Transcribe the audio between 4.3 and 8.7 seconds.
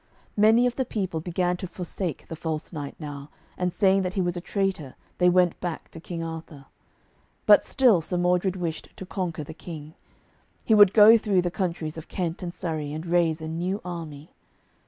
a traitor, they went back to King Arthur. But still Sir Modred